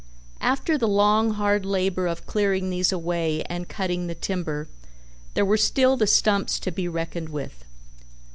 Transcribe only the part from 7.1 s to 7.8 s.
with.